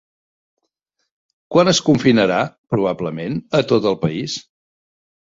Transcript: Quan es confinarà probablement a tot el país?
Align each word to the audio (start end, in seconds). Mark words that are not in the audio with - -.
Quan 1.55 1.69
es 1.73 1.81
confinarà 1.89 2.39
probablement 2.75 3.37
a 3.59 3.61
tot 3.73 3.85
el 3.91 3.99
país? 4.07 4.39